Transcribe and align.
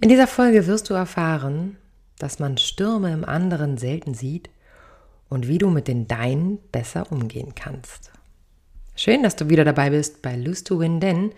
In 0.00 0.10
dieser 0.10 0.26
Folge 0.26 0.66
wirst 0.66 0.90
du 0.90 0.94
erfahren, 0.94 1.78
dass 2.18 2.38
man 2.38 2.58
Stürme 2.58 3.12
im 3.12 3.24
anderen 3.24 3.78
selten 3.78 4.12
sieht 4.12 4.50
und 5.30 5.48
wie 5.48 5.58
du 5.58 5.70
mit 5.70 5.88
den 5.88 6.06
Deinen 6.06 6.58
besser 6.70 7.10
umgehen 7.10 7.54
kannst. 7.54 8.12
Schön, 8.94 9.22
dass 9.22 9.36
du 9.36 9.48
wieder 9.48 9.64
dabei 9.64 9.90
bist 9.90 10.20
bei 10.20 10.36
Lose 10.36 10.64
to 10.64 10.78
Win, 10.80 11.00
denn 11.00 11.32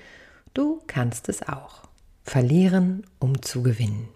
du 0.54 0.82
kannst 0.88 1.28
es 1.28 1.46
auch. 1.48 1.82
Verlieren, 2.24 3.06
um 3.20 3.40
zu 3.42 3.62
gewinnen. 3.62 4.08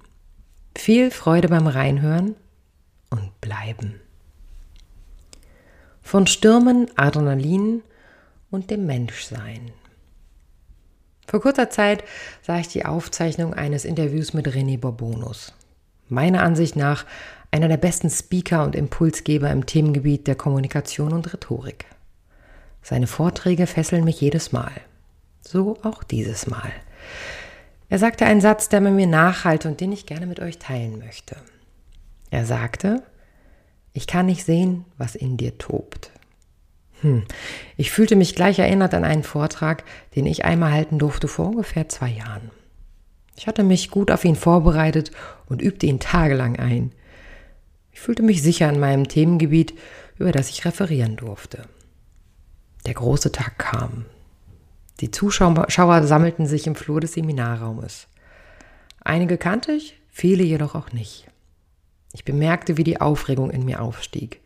Viel 0.76 1.10
Freude 1.10 1.48
beim 1.48 1.66
Reinhören 1.66 2.34
und 3.10 3.40
bleiben. 3.40 4.00
Von 6.02 6.26
Stürmen, 6.26 6.90
Adrenalin 6.96 7.82
und 8.50 8.70
dem 8.70 8.86
Menschsein. 8.86 9.70
Vor 11.32 11.40
kurzer 11.40 11.70
Zeit 11.70 12.04
sah 12.42 12.58
ich 12.58 12.68
die 12.68 12.84
Aufzeichnung 12.84 13.54
eines 13.54 13.86
Interviews 13.86 14.34
mit 14.34 14.46
René 14.48 14.78
Bourbonus. 14.78 15.54
Meiner 16.10 16.42
Ansicht 16.42 16.76
nach 16.76 17.06
einer 17.50 17.68
der 17.68 17.78
besten 17.78 18.10
Speaker 18.10 18.62
und 18.64 18.76
Impulsgeber 18.76 19.48
im 19.50 19.64
Themengebiet 19.64 20.26
der 20.26 20.34
Kommunikation 20.34 21.14
und 21.14 21.32
Rhetorik. 21.32 21.86
Seine 22.82 23.06
Vorträge 23.06 23.66
fesseln 23.66 24.04
mich 24.04 24.20
jedes 24.20 24.52
Mal. 24.52 24.72
So 25.40 25.78
auch 25.82 26.02
dieses 26.02 26.46
Mal. 26.46 26.70
Er 27.88 27.98
sagte 27.98 28.26
einen 28.26 28.42
Satz, 28.42 28.68
der 28.68 28.82
mir 28.82 29.06
nachhalte 29.06 29.68
und 29.68 29.80
den 29.80 29.92
ich 29.92 30.04
gerne 30.04 30.26
mit 30.26 30.38
euch 30.38 30.58
teilen 30.58 30.98
möchte. 30.98 31.36
Er 32.28 32.44
sagte, 32.44 33.02
ich 33.94 34.06
kann 34.06 34.26
nicht 34.26 34.44
sehen, 34.44 34.84
was 34.98 35.14
in 35.14 35.38
dir 35.38 35.56
tobt. 35.56 36.11
Hm. 37.02 37.24
Ich 37.76 37.90
fühlte 37.90 38.16
mich 38.16 38.34
gleich 38.34 38.58
erinnert 38.58 38.94
an 38.94 39.04
einen 39.04 39.24
Vortrag, 39.24 39.84
den 40.16 40.26
ich 40.26 40.44
einmal 40.44 40.72
halten 40.72 40.98
durfte 40.98 41.28
vor 41.28 41.46
ungefähr 41.46 41.88
zwei 41.88 42.08
Jahren. 42.08 42.50
Ich 43.36 43.46
hatte 43.46 43.62
mich 43.62 43.90
gut 43.90 44.10
auf 44.10 44.24
ihn 44.24 44.36
vorbereitet 44.36 45.10
und 45.46 45.62
übte 45.62 45.86
ihn 45.86 46.00
tagelang 46.00 46.58
ein. 46.58 46.92
Ich 47.90 48.00
fühlte 48.00 48.22
mich 48.22 48.42
sicher 48.42 48.68
in 48.68 48.80
meinem 48.80 49.08
Themengebiet, 49.08 49.74
über 50.18 50.32
das 50.32 50.48
ich 50.48 50.64
referieren 50.64 51.16
durfte. 51.16 51.64
Der 52.86 52.94
große 52.94 53.32
Tag 53.32 53.58
kam. 53.58 54.06
Die 55.00 55.10
Zuschauer 55.10 56.02
sammelten 56.04 56.46
sich 56.46 56.66
im 56.66 56.74
Flur 56.74 57.00
des 57.00 57.14
Seminarraumes. 57.14 58.06
Einige 59.00 59.38
kannte 59.38 59.72
ich, 59.72 60.00
viele 60.08 60.44
jedoch 60.44 60.74
auch 60.74 60.92
nicht. 60.92 61.26
Ich 62.12 62.24
bemerkte, 62.24 62.76
wie 62.76 62.84
die 62.84 63.00
Aufregung 63.00 63.50
in 63.50 63.64
mir 63.64 63.82
aufstieg. 63.82 64.40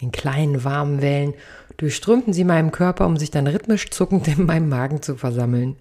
In 0.00 0.12
kleinen 0.12 0.62
warmen 0.62 1.02
Wellen 1.02 1.34
durchströmten 1.78 2.34
sie 2.34 2.44
meinem 2.44 2.70
Körper, 2.70 3.06
um 3.06 3.16
sich 3.16 3.30
dann 3.30 3.46
rhythmisch 3.46 3.90
zuckend 3.90 4.28
in 4.28 4.44
meinem 4.44 4.68
Magen 4.68 5.00
zu 5.00 5.16
versammeln. 5.16 5.76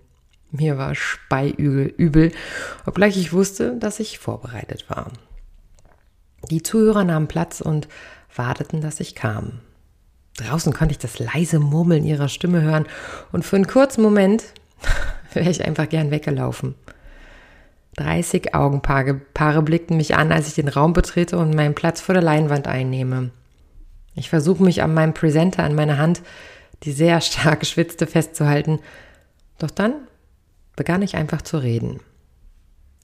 Mir 0.51 0.77
war 0.77 0.95
speiübel, 0.95 2.31
obgleich 2.85 3.17
ich 3.17 3.33
wusste, 3.33 3.75
dass 3.77 3.99
ich 3.99 4.17
vorbereitet 4.17 4.89
war. 4.89 5.11
Die 6.49 6.63
Zuhörer 6.63 7.03
nahmen 7.03 7.27
Platz 7.27 7.59
und 7.59 7.89
warteten, 8.33 8.79
dass 8.79 9.01
ich 9.01 9.15
kam. 9.15 9.59
Draußen 10.37 10.71
konnte 10.71 10.93
ich 10.93 10.99
das 10.99 11.19
leise 11.19 11.59
Murmeln 11.59 12.05
ihrer 12.05 12.29
Stimme 12.29 12.61
hören 12.61 12.85
und 13.31 13.43
für 13.43 13.55
einen 13.55 13.67
kurzen 13.67 14.01
Moment 14.03 14.43
wäre 15.33 15.49
ich 15.49 15.65
einfach 15.65 15.89
gern 15.89 16.11
weggelaufen. 16.11 16.75
30 17.97 18.53
Augenpaare 18.53 19.61
blickten 19.63 19.97
mich 19.97 20.15
an, 20.15 20.31
als 20.31 20.47
ich 20.47 20.53
den 20.53 20.67
Raum 20.67 20.93
betrete 20.93 21.37
und 21.39 21.55
meinen 21.55 21.73
Platz 21.73 21.99
vor 21.99 22.13
der 22.13 22.21
Leinwand 22.21 22.67
einnehme. 22.67 23.31
Ich 24.17 24.29
versuche 24.29 24.63
mich 24.63 24.81
an 24.81 24.95
meinem 24.95 25.13
Presenter, 25.13 25.63
an 25.63 25.75
meiner 25.75 25.99
Hand, 25.99 26.23
die 26.83 26.91
sehr 26.91 27.21
stark 27.21 27.65
schwitzte, 27.65 28.07
festzuhalten. 28.07 28.79
Doch 29.59 29.71
dann 29.71 29.93
begann 30.75 31.03
ich 31.03 31.15
einfach 31.15 31.43
zu 31.43 31.59
reden. 31.59 31.99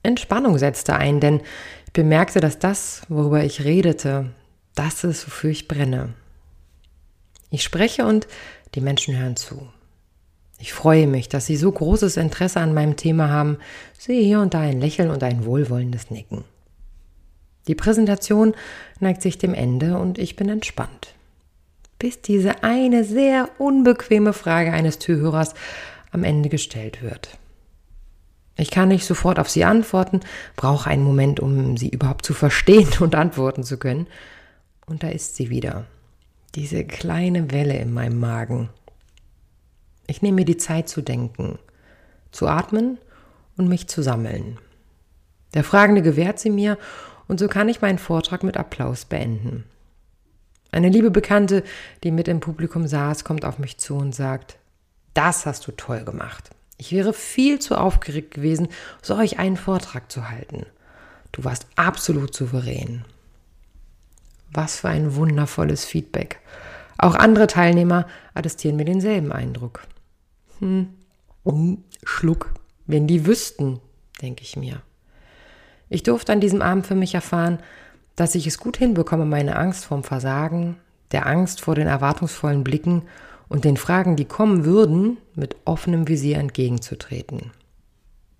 Entspannung 0.01 0.57
setzte 0.57 0.95
ein, 0.95 1.19
denn 1.19 1.41
ich 1.85 1.93
bemerkte, 1.93 2.39
dass 2.39 2.57
das, 2.57 3.03
worüber 3.09 3.43
ich 3.43 3.63
redete, 3.63 4.31
das 4.73 5.03
ist, 5.03 5.27
wofür 5.27 5.51
ich 5.51 5.67
brenne. 5.67 6.15
Ich 7.51 7.63
spreche 7.63 8.05
und 8.05 8.27
die 8.73 8.81
Menschen 8.81 9.15
hören 9.15 9.35
zu. 9.35 9.69
Ich 10.57 10.73
freue 10.73 11.05
mich, 11.05 11.29
dass 11.29 11.45
Sie 11.45 11.57
so 11.57 11.71
großes 11.71 12.17
Interesse 12.17 12.59
an 12.59 12.73
meinem 12.73 12.95
Thema 12.95 13.29
haben, 13.29 13.59
sehe 13.97 14.23
hier 14.23 14.39
und 14.39 14.55
da 14.55 14.61
ein 14.61 14.81
Lächeln 14.81 15.11
und 15.11 15.21
ein 15.21 15.45
wohlwollendes 15.45 16.09
Nicken. 16.09 16.43
Die 17.67 17.75
Präsentation 17.75 18.53
neigt 18.99 19.21
sich 19.21 19.37
dem 19.37 19.53
Ende 19.53 19.97
und 19.97 20.17
ich 20.17 20.35
bin 20.35 20.49
entspannt. 20.49 21.15
Bis 21.97 22.21
diese 22.21 22.63
eine 22.63 23.03
sehr 23.03 23.49
unbequeme 23.57 24.33
Frage 24.33 24.73
eines 24.73 24.99
Türhörers 24.99 25.53
am 26.11 26.23
Ende 26.23 26.49
gestellt 26.49 27.01
wird. 27.01 27.37
Ich 28.55 28.69
kann 28.69 28.89
nicht 28.89 29.05
sofort 29.05 29.39
auf 29.39 29.49
sie 29.49 29.63
antworten, 29.63 30.19
brauche 30.55 30.89
einen 30.89 31.03
Moment, 31.03 31.39
um 31.39 31.77
sie 31.77 31.89
überhaupt 31.89 32.25
zu 32.25 32.33
verstehen 32.33 32.89
und 32.99 33.15
antworten 33.15 33.63
zu 33.63 33.77
können. 33.77 34.07
Und 34.85 35.03
da 35.03 35.09
ist 35.09 35.35
sie 35.35 35.49
wieder 35.49 35.85
diese 36.55 36.83
kleine 36.83 37.51
Welle 37.51 37.77
in 37.77 37.91
meinem 37.91 38.19
Magen. 38.19 38.69
Ich 40.05 40.21
nehme 40.21 40.35
mir 40.35 40.45
die 40.45 40.57
Zeit 40.57 40.87
zu 40.87 41.01
denken, 41.01 41.57
zu 42.31 42.47
atmen 42.47 42.97
und 43.57 43.69
mich 43.69 43.87
zu 43.87 44.03
sammeln. 44.03 44.59
Der 45.53 45.63
Fragende 45.63 46.01
gewährt 46.01 46.39
sie 46.39 46.49
mir 46.49 46.77
und 47.27 47.39
so 47.39 47.47
kann 47.47 47.69
ich 47.69 47.81
meinen 47.81 47.97
Vortrag 47.97 48.43
mit 48.43 48.57
Applaus 48.57 49.05
beenden. 49.05 49.65
Eine 50.71 50.89
liebe 50.89 51.11
Bekannte, 51.11 51.63
die 52.03 52.11
mit 52.11 52.27
im 52.27 52.39
Publikum 52.39 52.87
saß, 52.87 53.23
kommt 53.23 53.45
auf 53.45 53.59
mich 53.59 53.77
zu 53.77 53.95
und 53.95 54.13
sagt, 54.13 54.57
das 55.13 55.45
hast 55.45 55.67
du 55.67 55.71
toll 55.71 56.03
gemacht. 56.03 56.49
Ich 56.77 56.91
wäre 56.91 57.13
viel 57.13 57.59
zu 57.59 57.77
aufgeregt 57.77 58.33
gewesen, 58.33 58.67
solch 59.01 59.37
einen 59.37 59.57
Vortrag 59.57 60.11
zu 60.11 60.29
halten. 60.29 60.65
Du 61.31 61.43
warst 61.43 61.67
absolut 61.75 62.33
souverän. 62.33 63.05
Was 64.51 64.79
für 64.79 64.89
ein 64.89 65.15
wundervolles 65.15 65.85
Feedback. 65.85 66.39
Auch 66.97 67.15
andere 67.15 67.47
Teilnehmer 67.47 68.07
attestieren 68.33 68.75
mir 68.75 68.85
denselben 68.85 69.31
Eindruck. 69.31 69.87
Hm, 70.59 70.89
um 71.43 71.83
Schluck, 72.03 72.53
wenn 72.85 73.07
die 73.07 73.25
wüssten, 73.25 73.79
denke 74.21 74.43
ich 74.43 74.55
mir. 74.55 74.81
Ich 75.93 76.01
durfte 76.01 76.31
an 76.31 76.39
diesem 76.39 76.63
Abend 76.63 76.87
für 76.87 76.95
mich 76.95 77.13
erfahren, 77.13 77.59
dass 78.15 78.33
ich 78.33 78.47
es 78.47 78.57
gut 78.57 78.77
hinbekomme, 78.77 79.25
meine 79.25 79.55
Angst 79.55 79.85
vorm 79.85 80.03
Versagen, 80.03 80.77
der 81.11 81.27
Angst 81.27 81.61
vor 81.61 81.75
den 81.75 81.85
erwartungsvollen 81.85 82.63
Blicken 82.63 83.03
und 83.47 83.63
den 83.63 83.77
Fragen, 83.77 84.15
die 84.15 84.25
kommen 84.25 84.65
würden, 84.65 85.17
mit 85.35 85.55
offenem 85.65 86.07
Visier 86.07 86.39
entgegenzutreten. 86.39 87.51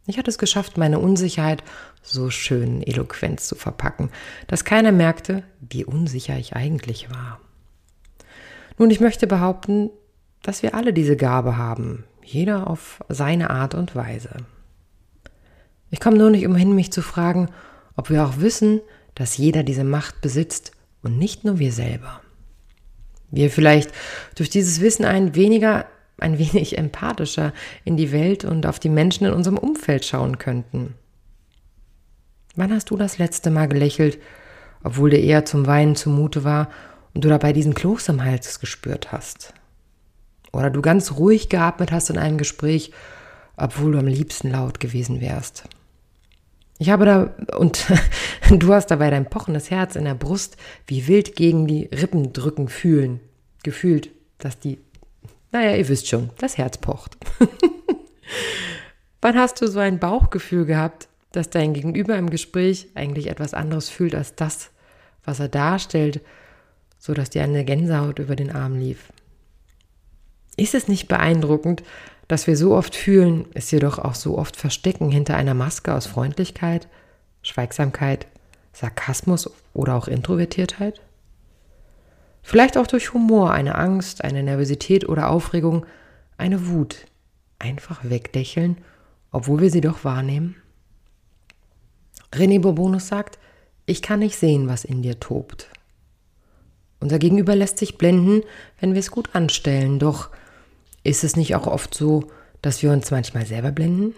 Ich 0.08 0.18
hatte 0.18 0.31
es 0.31 0.40
geschafft, 0.40 0.80
meine 0.80 0.97
Unsicherheit 0.97 1.63
so 2.02 2.31
schön 2.31 2.81
eloquent 2.81 3.40
zu 3.40 3.53
verpacken, 3.53 4.09
dass 4.47 4.66
keiner 4.66 4.92
merkte, 4.92 5.44
wie 5.59 5.86
unsicher 5.86 6.36
ich 6.40 6.56
eigentlich 6.56 7.12
war. 7.12 7.40
Nun, 8.80 8.90
ich 8.90 9.00
möchte 9.00 9.28
behaupten, 9.28 9.92
dass 10.42 10.63
wir 10.63 10.74
alle 10.74 10.92
diese 10.92 11.18
Gabe 11.18 11.56
haben, 11.56 12.03
jeder 12.24 12.66
auf 12.66 13.03
seine 13.09 13.52
Art 13.52 13.75
und 13.75 13.96
Weise. 13.96 14.38
Ich 15.94 16.00
komme 16.00 16.18
nur 16.18 16.31
nicht 16.31 16.48
umhin, 16.48 16.74
mich 16.74 16.92
zu 16.92 17.04
fragen, 17.04 17.50
ob 17.96 18.09
wir 18.09 18.26
auch 18.26 18.40
wissen, 18.40 18.81
dass 19.13 19.38
jeder 19.38 19.62
diese 19.62 19.84
Macht 19.84 20.22
besitzt 20.22 20.72
und 21.04 21.19
nicht 21.19 21.44
nur 21.44 21.60
wir 21.60 21.72
selber. 21.72 22.19
Wir 23.30 23.51
vielleicht 23.51 23.92
durch 24.34 24.50
dieses 24.50 24.81
Wissen 24.81 25.06
ein 25.06 25.36
weniger 25.36 25.86
ein 26.18 26.40
wenig 26.40 26.80
empathischer 26.80 27.54
in 27.86 27.95
die 27.95 28.12
Welt 28.12 28.44
und 28.44 28.66
auf 28.66 28.80
die 28.80 28.90
Menschen 28.90 29.28
in 29.28 29.34
unserem 29.34 29.60
Umfeld 29.60 30.04
schauen 30.04 30.40
könnten. 30.40 30.95
Wann 32.56 32.74
hast 32.74 32.89
du 32.89 32.98
das 32.98 33.19
letzte 33.19 33.51
Mal 33.51 33.68
gelächelt, 33.68 34.18
obwohl 34.84 35.12
dir 35.12 35.22
eher 35.22 35.46
zum 35.46 35.68
Weinen 35.68 35.96
zumute 35.96 36.44
war 36.44 36.72
und 37.13 37.24
du 37.24 37.30
dabei 37.30 37.54
diesen 37.54 37.75
Kloß 37.75 38.10
im 38.10 38.24
Hals 38.24 38.60
gespürt 38.60 39.12
hast? 39.12 39.54
Oder 40.51 40.72
du 40.72 40.81
ganz 40.81 41.12
ruhig 41.12 41.50
geatmet 41.50 41.92
hast 41.92 42.10
in 42.10 42.18
einem 42.18 42.39
Gespräch, 42.39 42.92
obwohl 43.57 43.92
du 43.92 44.00
am 44.00 44.07
liebsten 44.07 44.50
laut 44.50 44.80
gewesen 44.80 45.22
wärst? 45.22 45.66
Ich 46.83 46.89
habe 46.89 47.06
da, 47.06 47.33
und 47.57 47.85
du 48.50 48.74
hast 48.74 48.88
dabei 48.88 49.09
dein 49.09 49.30
pochendes 49.30 49.71
Herz 49.71 49.95
in 49.95 50.03
der 50.03 50.15
Brust 50.15 50.57
wie 50.85 51.07
wild 51.07 51.38
gegen 51.38 51.65
die 51.65 51.85
Rippen 51.85 52.33
drücken 52.33 52.68
fühlen, 52.68 53.21
gefühlt, 53.63 54.09
dass 54.38 54.59
die 54.59 54.80
naja, 55.53 55.75
ihr 55.75 55.88
wisst 55.88 56.09
schon, 56.09 56.31
das 56.39 56.57
Herz 56.57 56.80
pocht. 56.80 57.15
Wann 59.21 59.38
hast 59.38 59.62
du 59.62 59.68
so 59.68 59.80
ein 59.80 60.00
Bauchgefühl 60.00 60.65
gehabt, 60.65 61.07
dass 61.31 61.51
dein 61.51 61.74
Gegenüber 61.74 62.18
im 62.18 62.31
Gespräch 62.31 62.88
eigentlich 62.95 63.27
etwas 63.27 63.53
anderes 63.53 63.88
fühlt 63.88 64.15
als 64.15 64.36
das, 64.36 64.71
was 65.24 65.39
er 65.39 65.50
darstellt, 65.50 66.21
so 66.97 67.13
dass 67.13 67.29
dir 67.29 67.44
eine 67.44 67.63
Gänsehaut 67.63 68.18
über 68.18 68.36
den 68.36 68.51
Arm 68.51 68.77
lief. 68.77 69.13
Ist 70.57 70.74
es 70.74 70.88
nicht 70.88 71.07
beeindruckend, 71.07 71.83
dass 72.28 72.48
wir 72.48 72.58
so 72.58 72.75
oft 72.75 72.96
fühlen, 72.96 73.46
es 73.54 73.72
jedoch 73.72 74.00
auch 74.00 74.16
so 74.16 74.38
oft 74.38 74.56
verstecken 74.56 75.10
hinter 75.10 75.36
einer 75.36 75.54
Maske 75.54 75.94
aus 75.94 76.08
Freundlichkeit, 76.08 76.88
Schweigsamkeit, 77.42 78.28
Sarkasmus 78.72 79.50
oder 79.74 79.96
auch 79.96 80.08
Introvertiertheit? 80.08 81.02
Vielleicht 82.42 82.78
auch 82.78 82.88
durch 82.88 83.14
Humor, 83.14 83.52
eine 83.52 83.75
Angst, 83.75 84.24
eine 84.24 84.44
Nervosität 84.44 85.08
oder 85.08 85.30
Aufregung, 85.30 85.86
eine 86.38 86.68
Wut. 86.68 87.06
Einfach 87.60 88.02
weglächeln, 88.04 88.78
obwohl 89.31 89.62
wir 89.62 89.72
sie 89.72 89.81
doch 89.81 90.04
wahrnehmen? 90.04 90.56
René 92.34 92.60
Bourbonus 92.60 93.08
sagt, 93.08 93.40
ich 93.86 94.02
kann 94.02 94.20
nicht 94.20 94.38
sehen, 94.38 94.68
was 94.68 94.86
in 94.86 95.02
dir 95.02 95.20
tobt. 95.20 95.70
Unser 97.00 97.20
Gegenüber 97.20 97.56
lässt 97.56 97.78
sich 97.78 97.98
blenden, 97.98 98.44
wenn 98.80 98.94
wir 98.94 99.00
es 99.00 99.12
gut 99.12 99.36
anstellen, 99.36 100.00
doch 100.00 100.30
ist 101.03 101.23
es 101.23 101.35
nicht 101.35 101.55
auch 101.55 101.67
oft 101.67 101.94
so, 101.94 102.25
dass 102.61 102.81
wir 102.81 102.91
uns 102.91 103.11
manchmal 103.11 103.45
selber 103.45 103.71
blenden? 103.71 104.15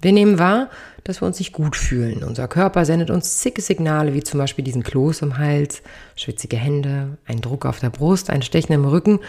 Wir 0.00 0.12
nehmen 0.12 0.38
wahr, 0.38 0.68
dass 1.04 1.22
wir 1.22 1.26
uns 1.26 1.38
nicht 1.38 1.52
gut 1.52 1.74
fühlen. 1.74 2.22
Unser 2.22 2.48
Körper 2.48 2.84
sendet 2.84 3.10
uns 3.10 3.38
zicke 3.38 3.62
Signale, 3.62 4.12
wie 4.12 4.22
zum 4.22 4.38
Beispiel 4.38 4.64
diesen 4.64 4.82
Kloß 4.82 5.22
im 5.22 5.38
Hals, 5.38 5.82
schwitzige 6.16 6.56
Hände, 6.56 7.16
ein 7.24 7.40
Druck 7.40 7.64
auf 7.64 7.80
der 7.80 7.90
Brust, 7.90 8.28
ein 8.28 8.42
Stechen 8.42 8.74
im 8.74 8.84
Rücken 8.84 9.20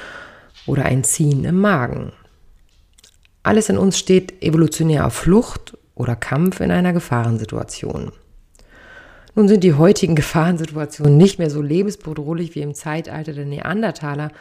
oder 0.66 0.84
ein 0.86 1.04
Ziehen 1.04 1.46
im 1.46 1.60
Magen. 1.60 2.12
Alles 3.44 3.70
in 3.70 3.78
uns 3.78 3.98
steht 3.98 4.44
evolutionär 4.44 5.06
auf 5.06 5.14
Flucht 5.14 5.78
oder 5.96 6.18
Kampf 6.18 6.60
in 6.60 6.70
einer 6.70 6.92
Gefahrensituation. 6.92 8.12
Nun 9.36 9.48
sind 9.48 9.64
die 9.64 9.74
heutigen 9.74 10.16
Gefahrensituationen 10.18 11.16
nicht 11.16 11.40
mehr 11.40 11.50
so 11.50 11.62
lebensbedrohlich 11.62 12.56
wie 12.56 12.62
im 12.62 12.74
Zeitalter 12.74 13.32
der 13.32 13.46
Neandertaler, 13.46 14.32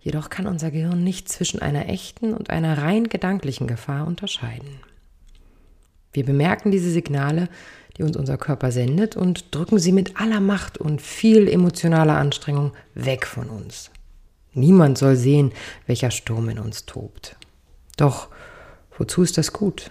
jedoch 0.00 0.30
kann 0.30 0.46
unser 0.46 0.70
Gehirn 0.70 1.04
nicht 1.04 1.28
zwischen 1.28 1.60
einer 1.62 1.88
echten 1.88 2.34
und 2.34 2.50
einer 2.50 2.78
rein 2.78 3.08
gedanklichen 3.08 3.66
Gefahr 3.66 4.06
unterscheiden. 4.06 4.80
Wir 6.12 6.24
bemerken 6.24 6.70
diese 6.70 6.90
Signale, 6.90 7.48
die 7.96 8.02
uns 8.02 8.16
unser 8.16 8.36
Körper 8.36 8.72
sendet, 8.72 9.16
und 9.16 9.54
drücken 9.54 9.78
sie 9.78 9.92
mit 9.92 10.20
aller 10.20 10.40
Macht 10.40 10.78
und 10.78 11.00
viel 11.02 11.48
emotionaler 11.48 12.16
Anstrengung 12.16 12.72
weg 12.94 13.26
von 13.26 13.48
uns. 13.48 13.90
Niemand 14.52 14.98
soll 14.98 15.16
sehen, 15.16 15.52
welcher 15.86 16.10
Sturm 16.10 16.48
in 16.48 16.58
uns 16.58 16.86
tobt. 16.86 17.36
Doch 17.96 18.28
wozu 18.98 19.22
ist 19.22 19.38
das 19.38 19.52
gut? 19.52 19.90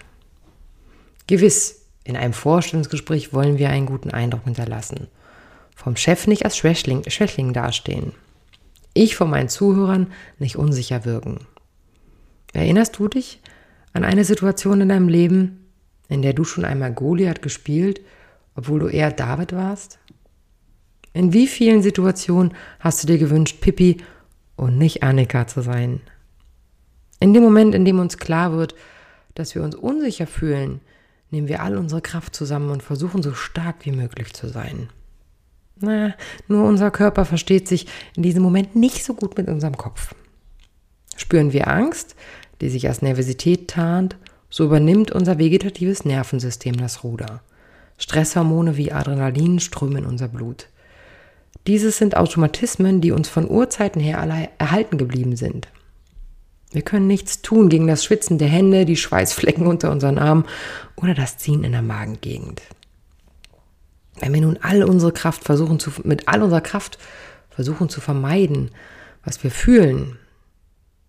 Gewiss, 1.28 1.86
in 2.04 2.18
einem 2.18 2.34
Vorstellungsgespräch 2.34 3.34
wollen 3.34 3.58
wir 3.58 3.70
einen 3.70 3.86
guten 3.86 4.12
Eindruck 4.12 4.44
hinterlassen. 4.46 5.08
Vom 5.76 5.96
Chef 5.96 6.28
nicht 6.28 6.44
als 6.44 6.58
Schwächling, 6.58 7.04
Schwächling 7.08 7.54
dastehen. 7.54 8.14
Ich 8.94 9.15
vor 9.15 9.27
meinen 9.27 9.50
Zuhörern 9.50 10.07
nicht 10.39 10.56
unsicher 10.56 11.06
wirken. 11.06 11.39
Erinnerst 12.53 12.97
du 12.97 13.07
dich 13.07 13.41
an 13.94 14.03
eine 14.03 14.25
Situation 14.25 14.81
in 14.81 14.89
deinem 14.89 15.07
Leben, 15.07 15.71
in 16.07 16.21
der 16.21 16.33
du 16.33 16.44
schon 16.44 16.65
einmal 16.65 16.94
Goliath 16.94 17.41
gespielt, 17.41 18.01
obwohl 18.56 18.80
du 18.80 18.88
eher 18.88 19.12
David 19.12 19.53
warst? 19.53 20.00
In 21.13 21.33
wie 21.33 21.47
vielen 21.47 21.81
Situationen 21.81 22.53
hast 22.80 23.03
du 23.03 23.07
dir 23.07 23.18
gewünscht, 23.18 23.62
Pippi 23.62 23.97
und 24.56 24.77
nicht 24.77 25.03
Annika 25.03 25.47
zu 25.47 25.62
sein? 25.62 26.01
In 27.19 27.33
dem 27.33 27.44
Moment, 27.44 27.75
in 27.75 27.86
dem 27.86 28.00
uns 28.00 28.18
klar 28.18 28.53
wird, 28.53 28.75
dass 29.36 29.56
wir 29.56 29.63
uns 29.63 29.75
unsicher 29.75 30.27
fühlen, 30.27 30.81
nehmen 31.31 31.47
wir 31.47 31.62
all 31.62 31.77
unsere 31.77 32.01
Kraft 32.01 32.36
zusammen 32.36 32.69
und 32.69 32.83
versuchen 32.83 33.21
so 33.21 33.33
stark 33.33 33.86
wie 33.86 33.91
möglich 33.91 34.33
zu 34.33 34.47
sein. 34.47 34.89
Na, 35.81 36.14
nur 36.48 36.68
unser 36.68 36.92
Körper 36.92 37.26
versteht 37.26 37.68
sich 37.68 37.88
in 38.16 38.24
diesem 38.24 38.44
Moment 38.44 38.76
nicht 38.76 39.04
so 39.04 39.14
gut 39.14 39.38
mit 39.38 39.48
unserem 39.48 39.78
Kopf. 39.78 40.14
Spüren 41.16 41.54
wir 41.54 41.68
Angst, 41.68 42.16
die 42.62 42.70
sich 42.70 42.88
als 42.88 43.02
Nervosität 43.02 43.70
tarnt, 43.70 44.18
so 44.50 44.66
übernimmt 44.66 45.12
unser 45.12 45.38
vegetatives 45.38 46.06
Nervensystem 46.06 46.76
das 46.78 47.04
Ruder. 47.04 47.42
Stresshormone 47.98 48.78
wie 48.78 48.92
Adrenalin 48.92 49.60
strömen 49.60 49.98
in 49.98 50.06
unser 50.06 50.28
Blut. 50.28 50.68
Dieses 51.68 51.98
sind 51.98 52.18
Automatismen, 52.18 53.02
die 53.02 53.12
uns 53.12 53.30
von 53.30 53.50
Urzeiten 53.50 54.02
her 54.02 54.50
erhalten 54.58 54.98
geblieben 54.98 55.36
sind. 55.36 55.68
Wir 56.72 56.82
können 56.82 57.08
nichts 57.08 57.42
tun 57.42 57.70
gegen 57.70 57.88
das 57.88 58.04
Schwitzen 58.04 58.38
der 58.38 58.48
Hände, 58.48 58.86
die 58.86 58.96
Schweißflecken 58.96 59.68
unter 59.68 59.92
unseren 59.92 60.18
Armen 60.18 60.46
oder 60.96 61.14
das 61.14 61.38
Ziehen 61.38 61.64
in 61.64 61.72
der 61.72 61.82
Magengegend. 61.82 62.62
Wenn 64.19 64.33
wir 64.33 64.42
nun 64.42 64.60
all 64.62 64.83
unsere 64.83 65.12
Kraft 65.12 65.44
versuchen 65.44 65.80
zu, 65.80 65.92
mit 66.04 66.27
all 66.27 66.44
unserer 66.44 66.62
Kraft 66.62 66.98
versuchen 67.50 67.89
zu 67.89 68.01
vermeiden, 68.01 68.71
was 69.24 69.44
wir 69.44 69.51
fühlen, 69.51 70.18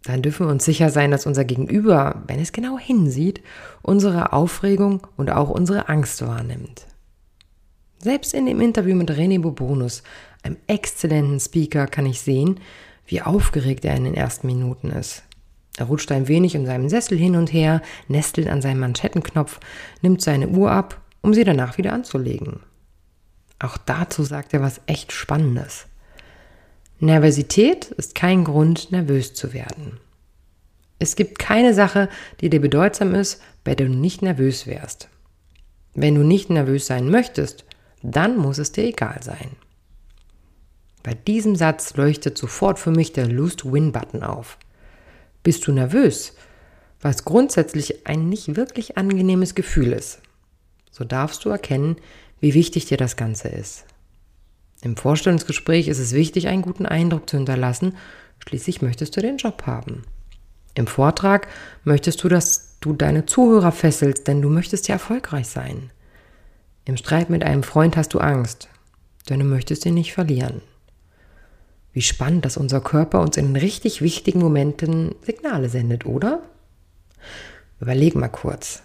dann 0.05 0.23
dürfen 0.23 0.47
wir 0.47 0.51
uns 0.51 0.65
sicher 0.65 0.91
sein, 0.91 1.11
dass 1.11 1.27
unser 1.27 1.45
Gegenüber, 1.45 2.23
wenn 2.27 2.41
es 2.41 2.53
genau 2.53 2.79
hinsieht, 2.79 3.43
unsere 3.83 4.33
Aufregung 4.33 5.07
und 5.17 5.31
auch 5.31 5.51
unsere 5.51 5.89
Angst 5.89 6.27
wahrnimmt. 6.27 6.87
Selbst 7.99 8.33
in 8.33 8.47
dem 8.47 8.61
Interview 8.61 8.97
mit 8.97 9.11
René 9.11 9.41
Bobonus, 9.41 10.03
einem 10.43 10.57
exzellenten 10.67 11.39
Speaker, 11.39 11.87
kann 11.87 12.07
ich 12.07 12.21
sehen, 12.21 12.61
wie 13.07 13.21
aufgeregt 13.21 13.85
er 13.85 13.95
in 13.95 14.05
den 14.05 14.15
ersten 14.15 14.47
Minuten 14.47 14.91
ist. 14.91 15.23
Er 15.77 15.87
rutscht 15.87 16.11
ein 16.13 16.29
wenig 16.29 16.55
in 16.55 16.65
seinem 16.65 16.89
Sessel 16.89 17.19
hin 17.19 17.37
und 17.37 17.53
her, 17.53 17.83
nestelt 18.09 18.49
an 18.49 18.63
seinem 18.63 18.81
Manschettenknopf, 18.81 19.61
nimmt 20.01 20.23
seine 20.23 20.49
Uhr 20.49 20.71
ab, 20.71 21.01
um 21.21 21.35
sie 21.35 21.45
danach 21.45 21.77
wieder 21.77 21.93
anzulegen. 21.93 22.61
Auch 23.61 23.77
dazu 23.77 24.25
sagt 24.25 24.53
er 24.55 24.63
was 24.63 24.81
echt 24.87 25.13
Spannendes. 25.13 25.87
Nervosität 26.99 27.87
ist 27.93 28.15
kein 28.15 28.45
Grund, 28.45 28.91
nervös 28.91 29.35
zu 29.35 29.53
werden. 29.53 30.01
Es 30.99 31.15
gibt 31.15 31.39
keine 31.39 31.73
Sache, 31.73 32.09
die 32.41 32.51
dir 32.51 32.61
bedeutsam 32.61 33.15
ist, 33.15 33.41
bei 33.63 33.75
der 33.75 33.87
du 33.87 33.93
nicht 33.93 34.23
nervös 34.23 34.67
wärst. 34.67 35.09
Wenn 35.95 36.15
du 36.15 36.23
nicht 36.23 36.51
nervös 36.51 36.87
sein 36.87 37.11
möchtest, 37.11 37.65
dann 38.03 38.37
muss 38.37 38.59
es 38.59 38.73
dir 38.73 38.85
egal 38.85 39.23
sein. 39.23 39.57
Bei 41.03 41.15
diesem 41.15 41.57
Satz 41.57 41.97
leuchtet 41.97 42.37
sofort 42.37 42.79
für 42.79 42.91
mich 42.91 43.13
der 43.13 43.27
Lose-to-Win-Button 43.27 44.23
auf. 44.23 44.59
Bist 45.43 45.67
du 45.67 45.73
nervös, 45.73 46.35
was 47.01 47.25
grundsätzlich 47.25 48.07
ein 48.07 48.29
nicht 48.29 48.57
wirklich 48.57 48.99
angenehmes 48.99 49.55
Gefühl 49.55 49.93
ist, 49.93 50.21
so 50.91 51.05
darfst 51.05 51.45
du 51.45 51.49
erkennen, 51.49 51.97
wie 52.41 52.55
wichtig 52.55 52.87
dir 52.87 52.97
das 52.97 53.17
Ganze 53.17 53.49
ist. 53.49 53.85
Im 54.83 54.97
Vorstellungsgespräch 54.97 55.89
ist 55.89 55.99
es 55.99 56.15
wichtig, 56.15 56.49
einen 56.49 56.63
guten 56.63 56.87
Eindruck 56.87 57.29
zu 57.29 57.37
hinterlassen, 57.37 57.97
schließlich 58.39 58.81
möchtest 58.81 59.17
du 59.17 59.21
den 59.21 59.37
Job 59.37 59.65
haben. 59.67 60.05
Im 60.75 60.87
Vortrag 60.87 61.49
möchtest 61.85 62.23
du, 62.23 62.29
dass 62.29 62.79
du 62.81 62.95
deine 62.95 63.27
Zuhörer 63.27 63.73
fesselst, 63.73 64.27
denn 64.27 64.41
du 64.41 64.49
möchtest 64.49 64.89
ja 64.89 64.95
erfolgreich 64.95 65.49
sein. 65.49 65.91
Im 66.87 66.97
Streit 66.97 67.29
mit 67.29 67.45
einem 67.45 67.63
Freund 67.63 67.97
hast 67.97 68.15
du 68.15 68.19
Angst, 68.19 68.69
denn 69.29 69.41
du 69.41 69.45
möchtest 69.45 69.85
ihn 69.85 69.95
nicht 69.95 70.15
verlieren. 70.15 70.63
Wie 71.93 72.03
spannend, 72.03 72.45
dass 72.45 72.57
unser 72.57 72.81
Körper 72.81 73.21
uns 73.21 73.37
in 73.37 73.57
richtig 73.57 74.01
wichtigen 74.01 74.39
Momenten 74.39 75.15
Signale 75.23 75.69
sendet, 75.69 76.07
oder? 76.07 76.41
Überleg 77.81 78.15
mal 78.15 78.29
kurz. 78.29 78.83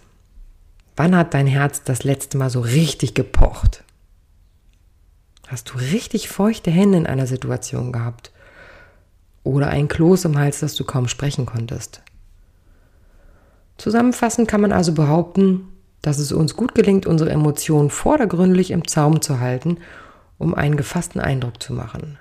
Wann 0.96 1.14
hat 1.14 1.34
dein 1.34 1.46
Herz 1.46 1.82
das 1.82 2.04
letzte 2.04 2.38
Mal 2.38 2.48
so 2.48 2.60
richtig 2.60 3.14
gepocht? 3.14 3.84
Hast 5.46 5.70
du 5.70 5.78
richtig 5.78 6.28
feuchte 6.28 6.70
Hände 6.70 6.98
in 6.98 7.06
einer 7.06 7.26
Situation 7.26 7.92
gehabt? 7.92 8.32
Oder 9.44 9.68
ein 9.68 9.88
Kloß 9.88 10.24
im 10.24 10.38
Hals, 10.38 10.60
dass 10.60 10.74
du 10.74 10.84
kaum 10.84 11.06
sprechen 11.06 11.46
konntest? 11.46 12.02
Zusammenfassend 13.78 14.48
kann 14.48 14.62
man 14.62 14.72
also 14.72 14.92
behaupten, 14.92 15.68
dass 16.02 16.18
es 16.18 16.32
uns 16.32 16.56
gut 16.56 16.74
gelingt, 16.74 17.06
unsere 17.06 17.30
Emotionen 17.30 17.90
vordergründlich 17.90 18.70
im 18.70 18.88
Zaum 18.88 19.20
zu 19.20 19.38
halten, 19.38 19.78
um 20.38 20.54
einen 20.54 20.76
gefassten 20.76 21.20
Eindruck 21.20 21.62
zu 21.62 21.74
machen. 21.74 22.18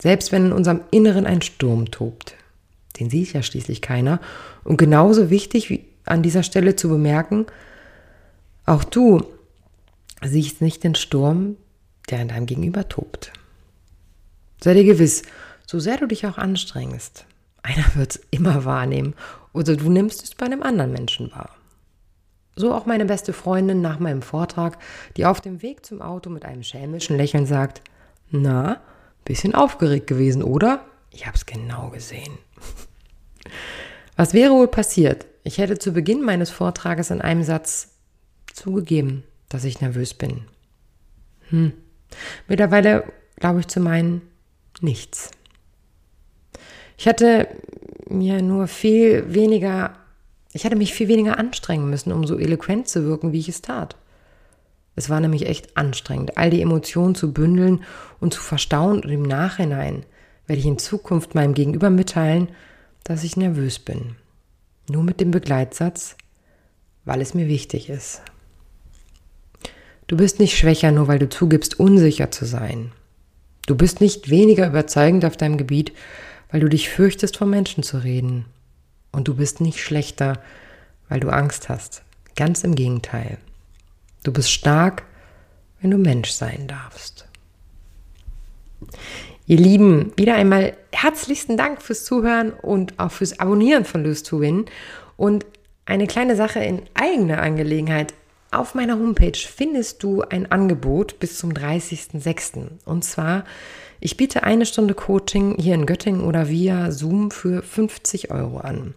Selbst 0.00 0.32
wenn 0.32 0.46
in 0.46 0.52
unserem 0.52 0.82
Inneren 0.90 1.26
ein 1.26 1.42
Sturm 1.42 1.90
tobt. 1.90 2.36
Den 2.98 3.10
sieht 3.10 3.32
ja 3.32 3.42
schließlich 3.42 3.82
keiner. 3.82 4.20
Und 4.62 4.76
genauso 4.76 5.30
wichtig 5.30 5.70
wie 5.70 5.84
an 6.04 6.22
dieser 6.22 6.42
Stelle 6.42 6.76
zu 6.76 6.88
bemerken, 6.88 7.46
auch 8.66 8.84
du 8.84 9.24
siehst 10.22 10.60
nicht 10.60 10.84
den 10.84 10.94
Sturm, 10.94 11.56
der 12.10 12.20
in 12.20 12.28
deinem 12.28 12.46
Gegenüber 12.46 12.88
tobt. 12.88 13.32
Sei 14.62 14.74
dir 14.74 14.84
gewiss, 14.84 15.22
so 15.66 15.78
sehr 15.80 15.98
du 15.98 16.06
dich 16.06 16.26
auch 16.26 16.38
anstrengst, 16.38 17.26
einer 17.62 17.94
wird 17.94 18.16
es 18.16 18.22
immer 18.30 18.64
wahrnehmen 18.64 19.14
oder 19.52 19.76
du 19.76 19.90
nimmst 19.90 20.22
es 20.22 20.34
bei 20.34 20.46
einem 20.46 20.62
anderen 20.62 20.92
Menschen 20.92 21.30
wahr. 21.32 21.50
So 22.56 22.72
auch 22.72 22.86
meine 22.86 23.04
beste 23.04 23.32
Freundin 23.32 23.80
nach 23.80 23.98
meinem 23.98 24.22
Vortrag, 24.22 24.78
die 25.16 25.26
auf 25.26 25.40
dem 25.40 25.60
Weg 25.62 25.84
zum 25.84 26.00
Auto 26.00 26.30
mit 26.30 26.44
einem 26.44 26.62
schelmischen 26.62 27.16
Lächeln 27.16 27.46
sagt, 27.46 27.82
na, 28.30 28.80
bisschen 29.24 29.54
aufgeregt 29.54 30.06
gewesen, 30.06 30.42
oder? 30.42 30.84
Ich 31.10 31.26
hab's 31.26 31.46
genau 31.46 31.90
gesehen. 31.90 32.38
Was 34.16 34.34
wäre 34.34 34.52
wohl 34.52 34.68
passiert? 34.68 35.26
Ich 35.46 35.58
hätte 35.58 35.78
zu 35.78 35.92
Beginn 35.92 36.22
meines 36.22 36.50
Vortrages 36.50 37.10
in 37.10 37.20
einem 37.20 37.44
Satz 37.44 37.90
zugegeben, 38.52 39.24
dass 39.50 39.64
ich 39.64 39.82
nervös 39.82 40.14
bin. 40.14 40.46
Hm. 41.50 41.72
Mittlerweile 42.48 43.04
glaube 43.36 43.60
ich 43.60 43.68
zu 43.68 43.78
meinen 43.78 44.22
nichts. 44.80 45.30
Ich 46.96 47.06
hatte 47.06 47.46
mir 48.08 48.40
nur 48.40 48.68
viel 48.68 49.34
weniger, 49.34 49.94
ich 50.54 50.64
hatte 50.64 50.76
mich 50.76 50.94
viel 50.94 51.08
weniger 51.08 51.38
anstrengen 51.38 51.90
müssen, 51.90 52.12
um 52.12 52.26
so 52.26 52.38
eloquent 52.38 52.88
zu 52.88 53.04
wirken, 53.04 53.32
wie 53.32 53.40
ich 53.40 53.48
es 53.50 53.60
tat. 53.60 53.96
Es 54.96 55.10
war 55.10 55.20
nämlich 55.20 55.46
echt 55.46 55.76
anstrengend, 55.76 56.38
all 56.38 56.48
die 56.48 56.62
Emotionen 56.62 57.14
zu 57.14 57.34
bündeln 57.34 57.84
und 58.18 58.32
zu 58.32 58.40
verstauen 58.40 59.02
und 59.02 59.10
im 59.10 59.22
Nachhinein 59.22 60.06
werde 60.46 60.60
ich 60.60 60.66
in 60.66 60.78
Zukunft 60.78 61.34
meinem 61.34 61.52
Gegenüber 61.52 61.90
mitteilen, 61.90 62.48
dass 63.02 63.24
ich 63.24 63.36
nervös 63.36 63.78
bin. 63.78 64.16
Nur 64.88 65.02
mit 65.02 65.20
dem 65.20 65.30
Begleitsatz, 65.30 66.16
weil 67.04 67.20
es 67.20 67.34
mir 67.34 67.48
wichtig 67.48 67.88
ist. 67.88 68.22
Du 70.06 70.16
bist 70.16 70.38
nicht 70.38 70.56
schwächer, 70.56 70.92
nur 70.92 71.08
weil 71.08 71.18
du 71.18 71.28
zugibst, 71.28 71.80
unsicher 71.80 72.30
zu 72.30 72.44
sein. 72.44 72.92
Du 73.66 73.74
bist 73.74 74.00
nicht 74.00 74.28
weniger 74.28 74.66
überzeugend 74.66 75.24
auf 75.24 75.36
deinem 75.36 75.56
Gebiet, 75.56 75.92
weil 76.50 76.60
du 76.60 76.68
dich 76.68 76.90
fürchtest, 76.90 77.38
vor 77.38 77.46
Menschen 77.46 77.82
zu 77.82 77.98
reden. 77.98 78.44
Und 79.12 79.28
du 79.28 79.36
bist 79.36 79.60
nicht 79.60 79.80
schlechter, 79.80 80.42
weil 81.08 81.20
du 81.20 81.30
Angst 81.30 81.68
hast. 81.68 82.02
Ganz 82.36 82.64
im 82.64 82.74
Gegenteil. 82.74 83.38
Du 84.22 84.32
bist 84.32 84.50
stark, 84.50 85.04
wenn 85.80 85.90
du 85.90 85.98
Mensch 85.98 86.30
sein 86.30 86.66
darfst. 86.66 87.26
Ihr 89.46 89.58
Lieben, 89.58 90.10
wieder 90.16 90.36
einmal 90.36 90.74
herzlichsten 90.90 91.58
Dank 91.58 91.82
fürs 91.82 92.06
Zuhören 92.06 92.50
und 92.50 92.98
auch 92.98 93.12
fürs 93.12 93.40
Abonnieren 93.40 93.84
von 93.84 94.02
Lose 94.02 94.22
to 94.22 94.40
Win. 94.40 94.64
Und 95.18 95.44
eine 95.84 96.06
kleine 96.06 96.34
Sache 96.34 96.60
in 96.60 96.80
eigener 96.94 97.42
Angelegenheit. 97.42 98.14
Auf 98.50 98.74
meiner 98.74 98.94
Homepage 98.94 99.36
findest 99.36 100.02
du 100.02 100.22
ein 100.22 100.50
Angebot 100.50 101.20
bis 101.20 101.36
zum 101.36 101.52
30.06. 101.52 102.68
Und 102.86 103.04
zwar, 103.04 103.44
ich 104.00 104.16
biete 104.16 104.44
eine 104.44 104.64
Stunde 104.64 104.94
Coaching 104.94 105.56
hier 105.58 105.74
in 105.74 105.84
Göttingen 105.84 106.24
oder 106.24 106.48
via 106.48 106.90
Zoom 106.90 107.30
für 107.30 107.60
50 107.60 108.30
Euro 108.30 108.58
an. 108.58 108.94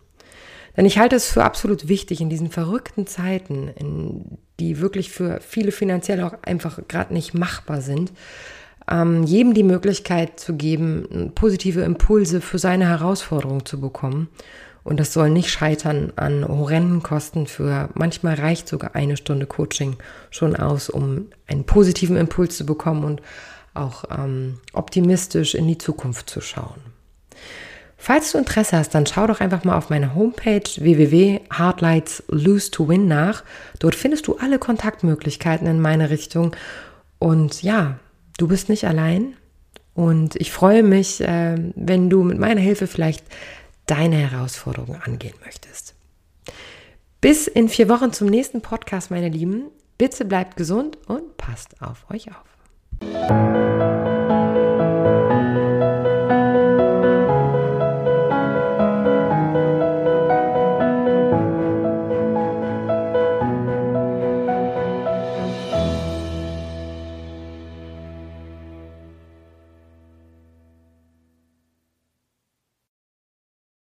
Denn 0.78 0.86
ich 0.86 0.98
halte 0.98 1.18
es 1.18 1.30
für 1.30 1.44
absolut 1.44 1.90
wichtig 1.90 2.22
in 2.22 2.30
diesen 2.30 2.52
verrückten 2.52 3.06
Zeiten, 3.06 4.38
die 4.62 4.80
wirklich 4.80 5.12
für 5.12 5.42
viele 5.42 5.74
finanziell 5.74 6.22
auch 6.22 6.36
einfach 6.44 6.80
gerade 6.88 7.14
nicht 7.14 7.34
machbar 7.34 7.82
sind, 7.82 8.14
ähm, 8.90 9.24
jedem 9.24 9.54
die 9.54 9.64
Möglichkeit 9.64 10.40
zu 10.40 10.56
geben, 10.56 11.32
positive 11.36 11.82
Impulse 11.82 12.42
für 12.42 12.60
seine 12.60 12.88
Herausforderung 12.88 13.66
zu 13.66 13.80
bekommen. 13.80 14.30
Und 14.84 15.02
das 15.02 15.12
soll 15.12 15.30
nicht 15.30 15.50
scheitern 15.50 16.14
an 16.16 16.48
horrenden 16.48 17.04
Kosten 17.04 17.46
für, 17.46 17.90
manchmal 17.94 18.36
reicht 18.36 18.70
sogar 18.70 18.96
eine 18.96 19.18
Stunde 19.18 19.46
Coaching 19.46 19.98
schon 20.32 20.56
aus, 20.56 20.90
um 20.90 21.28
einen 21.46 21.66
positiven 21.66 22.16
Impuls 22.16 22.56
zu 22.56 22.66
bekommen 22.66 23.04
und 23.04 23.22
auch 23.74 24.06
ähm, 24.10 24.60
optimistisch 24.72 25.56
in 25.56 25.68
die 25.68 25.78
Zukunft 25.78 26.30
zu 26.30 26.40
schauen. 26.40 26.80
Falls 27.98 28.32
du 28.32 28.38
Interesse 28.38 28.78
hast, 28.78 28.96
dann 28.96 29.06
schau 29.06 29.28
doch 29.28 29.42
einfach 29.42 29.66
mal 29.66 29.76
auf 29.76 29.90
meine 29.90 30.16
Homepage 30.16 30.62
www.hardlights 30.78 32.24
Lose 32.30 32.72
to 32.72 32.88
Win 32.88 33.08
nach. 33.08 33.44
Dort 33.80 33.96
findest 33.96 34.28
du 34.28 34.38
alle 34.38 34.60
Kontaktmöglichkeiten 34.60 35.68
in 35.68 35.82
meine 35.82 36.10
Richtung. 36.10 36.56
Und 37.20 37.64
ja, 37.64 38.00
du 38.38 38.48
bist 38.48 38.70
nicht 38.70 38.86
allein. 38.86 39.36
Und 39.94 40.36
ich 40.36 40.52
freue 40.52 40.84
mich, 40.84 41.22
äh, 41.22 41.56
wenn 41.76 42.10
du 42.10 42.24
mit 42.24 42.38
meiner 42.38 42.62
Hilfe 42.62 42.88
vielleicht 42.88 43.26
deine 43.88 44.16
Herausforderungen 44.18 45.02
angehen 45.02 45.34
möchtest. 45.44 45.96
Bis 47.20 47.48
in 47.48 47.68
vier 47.68 47.90
Wochen 47.90 48.14
zum 48.14 48.28
nächsten 48.28 48.62
Podcast, 48.62 49.10
meine 49.10 49.30
Lieben. 49.30 49.66
Bitte 49.98 50.24
bleibt 50.26 50.56
gesund 50.56 50.98
und 51.08 51.38
passt 51.38 51.82
auf 51.82 52.06
euch 52.12 52.28
auf. 52.30 53.97